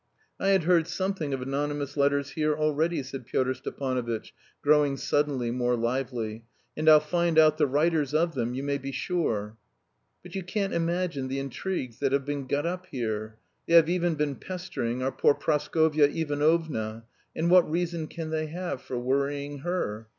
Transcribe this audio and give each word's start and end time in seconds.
"I 0.39 0.47
had 0.47 0.63
heard 0.63 0.87
something 0.87 1.31
of 1.31 1.43
anonymous 1.43 1.95
letters 1.95 2.31
here 2.31 2.55
already," 2.57 3.03
said 3.03 3.27
Pyotr 3.27 3.53
Stepanovitch, 3.53 4.33
growing 4.63 4.97
suddenly 4.97 5.51
more 5.51 5.75
lively, 5.75 6.43
"and 6.75 6.89
I'll 6.89 6.99
find 6.99 7.37
out 7.37 7.59
the 7.59 7.67
writers 7.67 8.11
of 8.11 8.33
them, 8.33 8.55
you 8.55 8.63
may 8.63 8.79
be 8.79 8.91
sure." 8.91 9.57
"But 10.23 10.33
you 10.33 10.41
can't 10.41 10.73
imagine 10.73 11.27
the 11.27 11.37
intrigues 11.37 11.99
that 11.99 12.13
have 12.13 12.25
been 12.25 12.47
got 12.47 12.65
up 12.65 12.87
here. 12.87 13.37
They 13.67 13.75
have 13.75 13.89
even 13.89 14.15
been 14.15 14.37
pestering 14.37 15.03
our 15.03 15.11
poor 15.11 15.35
Praskovya 15.35 16.07
Ivanovna, 16.07 17.03
and 17.35 17.51
what 17.51 17.69
reason 17.69 18.07
can 18.07 18.31
they 18.31 18.47
have 18.47 18.81
for 18.81 18.97
worrying 18.97 19.59
her? 19.59 20.07